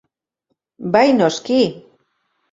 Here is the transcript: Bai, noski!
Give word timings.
Bai, 0.95 1.11
noski! 1.17 1.59